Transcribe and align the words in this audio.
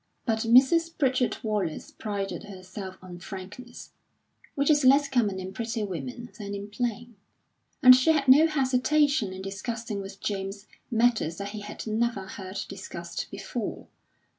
But 0.25 0.39
Mrs. 0.39 0.97
Pritchard 0.97 1.37
Wallace 1.43 1.91
prided 1.91 2.45
herself 2.45 2.97
on 3.03 3.19
frankness, 3.19 3.91
which 4.55 4.71
is 4.71 4.83
less 4.83 5.07
common 5.07 5.39
in 5.39 5.53
pretty 5.53 5.83
women 5.83 6.31
than 6.39 6.55
in 6.55 6.69
plain; 6.71 7.17
and 7.83 7.95
she 7.95 8.11
had 8.11 8.27
no 8.27 8.47
hesitation 8.47 9.31
in 9.31 9.43
discussing 9.43 10.01
with 10.01 10.19
James 10.19 10.65
matters 10.89 11.37
that 11.37 11.49
he 11.49 11.59
had 11.59 11.85
never 11.85 12.25
heard 12.25 12.57
discussed 12.67 13.27
before. 13.29 13.89